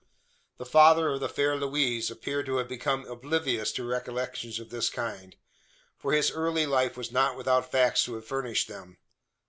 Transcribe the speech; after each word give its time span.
The 0.57 0.65
father 0.65 1.09
of 1.11 1.19
the 1.19 1.29
fair 1.29 1.55
Louise 1.57 2.09
appeared 2.09 2.47
to 2.47 2.57
have 2.57 2.67
become 2.67 3.05
oblivious 3.05 3.71
to 3.73 3.83
recollections 3.83 4.59
of 4.59 4.71
this 4.71 4.89
kind: 4.89 5.35
for 5.95 6.11
his 6.11 6.31
early 6.31 6.65
life 6.65 6.97
was 6.97 7.11
not 7.11 7.37
without 7.37 7.69
facts 7.71 8.05
to 8.05 8.15
have 8.15 8.25
furnished 8.25 8.67
them. 8.67 8.97